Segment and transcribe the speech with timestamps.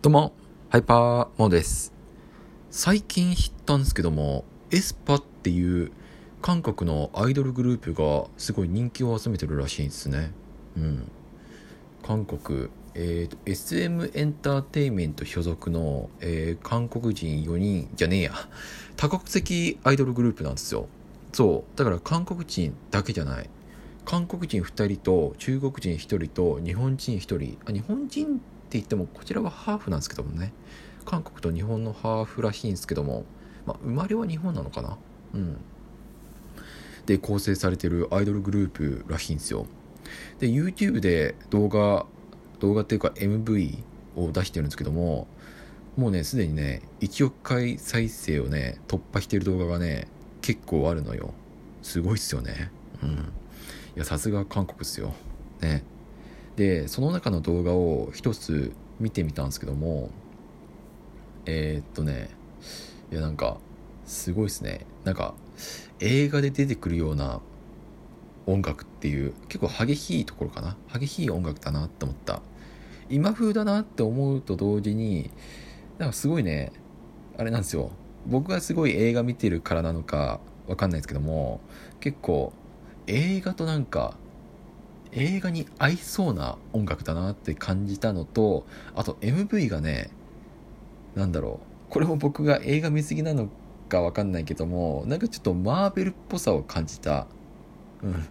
[0.00, 0.32] どうも、
[0.68, 1.92] ハイパーモーです。
[2.70, 5.90] 最近知ったんですけども、エスパっていう
[6.40, 10.30] 韓国のアイドルグループがすごい人気を集めてるらしいんですね。
[10.76, 11.10] うん。
[12.06, 18.34] 韓国、えーと、SM エンターテインメント所属の、えー、韓国人4人じゃねえや、
[18.96, 20.86] 多国籍アイドルグループなんですよ。
[21.32, 21.76] そう。
[21.76, 23.50] だから韓国人だけじゃない。
[24.04, 27.58] 韓国人2人と中国人1人と日本人1人。
[27.66, 30.52] あ、日本人って言ってもこちらはハーフなんですけどもね。
[31.04, 33.24] 韓国と日本のハーフらしいんですけども、
[33.64, 34.98] まあ、生まれは日本なのかな？
[35.34, 35.56] うん。
[37.06, 39.66] で構成されてるアイドルグループらしいんですよ。
[40.38, 42.04] で YouTube で動画
[42.60, 43.78] 動画っていうか MV
[44.16, 45.26] を出してるんですけども
[45.96, 50.08] もうねすでにね1億回再生をね突破してる動画がね
[50.42, 51.32] 結構あるのよ。
[51.82, 52.70] すごいっすよね。
[53.02, 53.10] うん。
[53.10, 53.14] い
[53.96, 55.14] やさすが韓国っすよ。
[55.60, 55.84] ね。
[56.58, 60.10] でその中の動画を一つ見てみたんですけども
[61.46, 62.30] えー、っとね
[63.12, 63.58] いやなんか
[64.04, 64.84] すごいですね。
[65.04, 65.34] なんか
[66.00, 67.40] 映画で出てくるような
[68.46, 70.76] 音楽っていう結構激しいところかな？
[70.92, 72.42] 激しい音楽だなって思った。
[73.08, 75.30] 今風だなって思うと同時に
[75.98, 76.72] なんかすごいね
[77.36, 77.92] あれなんですよ。
[78.26, 81.60] 僕がすごい映画見てるからなのかわかんないですけども
[82.00, 82.52] 結構
[83.06, 84.16] 映画となんか
[85.12, 90.10] 映画に合いそうな音楽だなって感じたのとあと MV がね
[91.14, 91.92] 何だろう。
[91.92, 93.48] これも僕が映画見過ぎなの
[93.88, 97.26] か分かんないけどもなんかちょっとマーベルっぽさを感じた。
[98.02, 98.28] うん。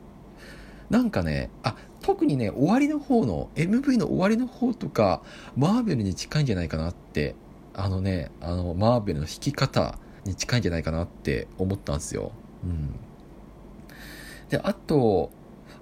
[0.90, 5.22] なんかねあ特にね終わりの方の MV の終わりの方とか
[5.58, 7.36] マーベルに近いんじゃないかなって
[7.74, 12.32] あのねあのマーベルの弾き方に近いんじゃないかなって思ったんですよ。
[12.64, 12.96] うん。
[14.50, 15.32] であと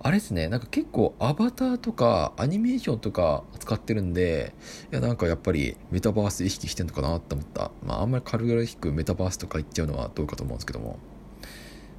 [0.02, 4.54] あれですね、なんか結構アバターとかアニメーションとか使ってるんで、
[4.92, 7.72] いやなんかやっぱりメタバース意識してんのかなって思った。
[7.84, 11.00] まああんまり軽々しくメタバースとか言っちゃうのはどうかと思うんですけども。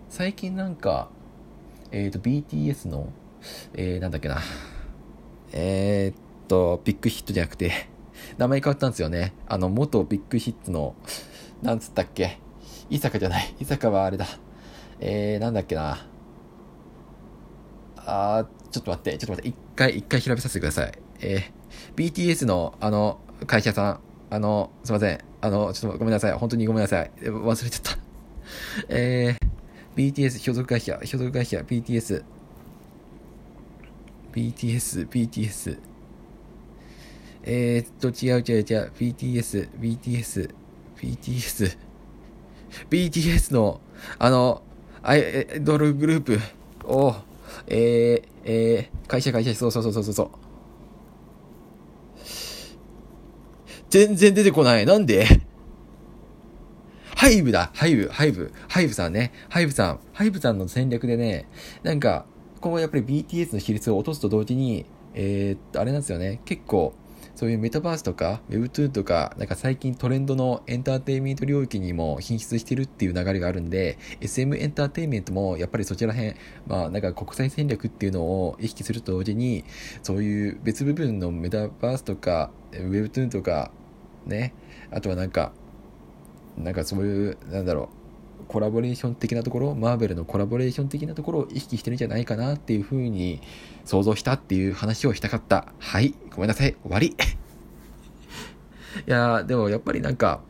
[0.09, 1.11] 最近なんか、
[1.91, 3.13] えっ、ー、と BTS の、
[3.75, 4.39] えー、なんだっけな。
[5.53, 7.73] えー、っと、 Big Hit じゃなくて、
[8.39, 9.35] 名前変わったんですよね。
[9.47, 10.95] あの、元 Big Hit の、
[11.63, 12.39] なんつったっけ。
[12.89, 13.55] 伊坂じゃない。
[13.59, 14.27] 伊坂はあれだ。
[15.01, 16.07] えー、なんだっけな。
[18.07, 20.93] あちょっと待って、ちょっと待って、一回、一回調べさせてください。
[21.21, 24.01] えー、BTS の、あの、会社さん、
[24.31, 25.19] あの、すいません。
[25.41, 26.33] あの、ちょっとごめんなさい。
[26.33, 27.11] 本当にごめんなさい。
[27.21, 27.99] 忘れちゃった。
[28.89, 32.25] えー、BTS 所属会社、所属会社、BTS。
[34.33, 35.79] BTS、BTS。
[37.43, 38.93] えー、っと、違う違う違う。
[38.99, 40.55] BTS、BTS、
[40.97, 41.79] BTS。
[42.91, 43.81] BTS の、
[44.19, 44.63] あの、
[45.03, 46.41] アイドルグループ
[46.85, 47.17] を、
[47.67, 50.31] えー、えー、会社会社、そうそうそうそうそう。
[53.91, 54.87] 全然出てこない。
[54.87, 55.27] なんで？
[57.15, 57.71] ハイブだ。
[57.73, 59.33] ハイブ、ハイブ、ハイブさんね。
[59.49, 60.01] ハイブさん。
[60.13, 61.49] ハイブさんの戦略でね、
[61.83, 62.27] なんか、
[62.61, 64.85] 今後やっぱり BTS の比率を落とすと同時に、
[65.15, 66.41] えー、っと、あれなんですよね。
[66.45, 66.95] 結構、
[67.37, 76.35] そういうメタバースとか Webtoon とか、なんか最近トレンドのエンターテインメント領域にも進出してるっていう流れがあるんで、SM エンターテインメントもやっぱりそちら辺、
[76.67, 79.65] まあなんか国際戦略っていうのを意識すると同時に、
[80.03, 83.71] そういう別部分のメタバースとか Webtoon とか、
[84.25, 84.55] ね、
[84.91, 85.53] あとはなんか、
[86.57, 87.96] なんかそういう、なんだろう、
[88.49, 93.41] コラボレーション的なところ、マーベルのコラボレーション的なところを意識してるんじゃないかなっていうふうに
[93.85, 95.73] 想像したっていう話をしたかった。
[95.79, 96.15] はい。
[96.31, 96.77] ごめんなさい。
[96.83, 97.17] 終わり。
[99.07, 100.41] いやでもやっぱりなんか、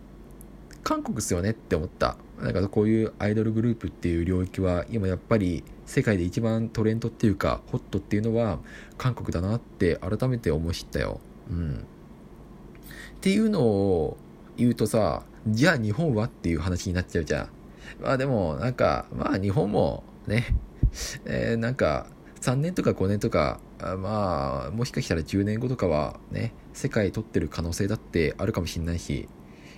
[0.83, 2.17] 韓国っすよねって思った。
[2.41, 8.59] なんかこういうアイドルグループっていう領域は今やっぱり世界で一番トレンドっていうかホットっていうのは
[8.99, 11.21] 韓国だなって改めて思い知ったよ。
[11.51, 11.87] うん。
[13.17, 14.17] っていうのを
[14.57, 17.49] 言うとさ、じゃあ日本はっていう話になっちゃうじゃん。
[18.01, 20.47] まあでも、なんか、まあ日本もね、
[21.27, 22.07] えー、なんか、
[22.41, 29.29] 3年とか5年とか、まあ、もしかしたら10年後とかはね、世界取ってる可能性だってあるかもしんないし、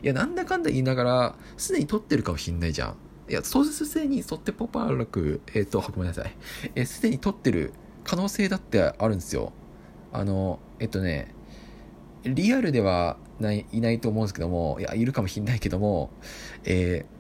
[0.03, 2.97] いや、なんだかんだ言いながら、すでに取ってるかもしんないじゃん。
[3.29, 6.37] いや、創設性に沿ってポパーラク、えっ、ー、と、ごめんなさい。
[6.75, 7.73] えー、すでに取ってる
[8.05, 9.53] 可能性だってあるんですよ。
[10.13, 11.35] あの、えっとね、
[12.25, 16.11] リアルではないいないと思うんですけども、いや、いるかもしんないけども、
[16.65, 17.18] えー、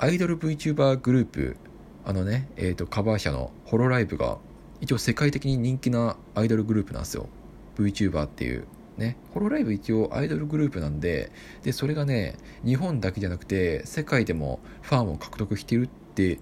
[0.00, 1.56] アイドル VTuber グループ、
[2.04, 4.38] あのね、えっ、ー、と、カバー社のホロライブが、
[4.80, 7.28] 一応世界的に人気なアイドルグループなんですよ。
[7.76, 8.68] VTuber っていう。
[8.96, 11.32] ね、ホロライブ一応アイドルグループなんで、
[11.64, 16.38] で、それがね、日本だけじゃなくて、世界でもファンを獲得してるって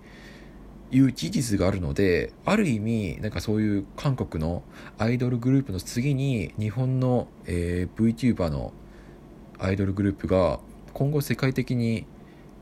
[0.91, 4.65] いう事実があるので、ある意味、なんかそういう韓国の
[4.99, 8.75] アイドルグループの次に、日本の、えー、VTuber の
[9.59, 10.61] アイドルグループが
[10.93, 12.07] 今後世界的に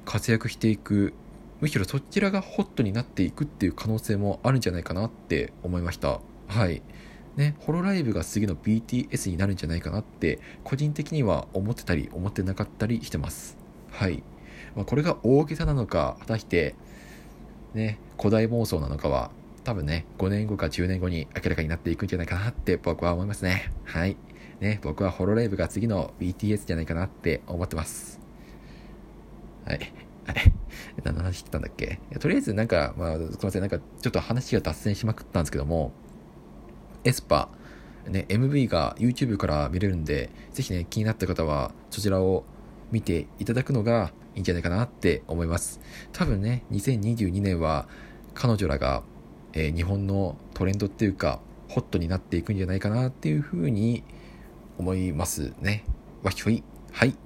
[0.05, 1.15] 活躍していく、
[1.61, 6.21] むしろそちらがホットになっていくっていう可能性もあるんじゃないかなって思いました。
[6.49, 6.83] はい。
[7.37, 13.57] ね、ホロライブが次の BTS になるんじゃないかなって、個人的には思ってたり、思ってなかったりしてます。
[13.91, 14.23] はい。
[14.77, 16.75] まあ、これが大げさなのか、果たして、
[17.75, 19.31] ね、古代妄想なのかは、
[19.65, 23.73] 多分ね、5年後か10年後に明らかになっていくんじゃないかなって僕は思いますね。
[23.85, 24.17] はい。
[24.61, 28.24] ね、僕はホロライブが次の BTS じゃないかなって思ってます。
[29.67, 29.79] はい。
[30.27, 30.53] はい。
[31.03, 32.01] 何の話してたんだっけ？
[32.19, 35.93] とりあえずなんか、まあ、すいません、なんかちょっと話が脱線しまくったんですけども、
[37.05, 37.51] エスパ、
[38.07, 42.45] ね、MV が YouTube から見れるんで、ぜひね、気になった方はそちらを
[42.91, 45.81] 見ていただくのがいいんじゃないかなって思います。
[46.13, 47.89] 多分ね、2022年は
[48.35, 49.03] 彼女らが、
[49.53, 54.05] えー、日本のトレンドっていうか、ホットになっていくんじゃないかなっていうふうに
[54.79, 55.85] 思いますね。
[56.23, 56.63] わひょい。
[56.93, 57.17] はい。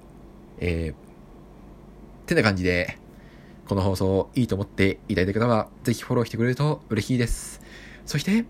[0.59, 1.08] えー、
[2.29, 2.97] てな感じで、
[3.67, 7.61] この放送いいと思っていただいた方は、ぜひフォローしてくれると嬉しいです。
[8.05, 8.45] そして、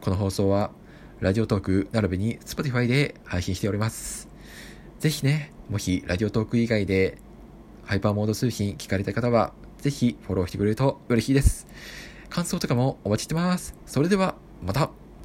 [0.00, 0.70] この放送は、
[1.20, 4.28] ラジオトーク並びに Spotify で配信しております。
[5.00, 7.18] ぜひね、もしラジオトーク以外で
[7.84, 11.66] ハイパーモード通信聞かれた方は、ぜひフォローしてくれると嬉しいです。
[12.28, 13.74] 感想とかもお待ちしてます。
[13.86, 14.90] それでは、また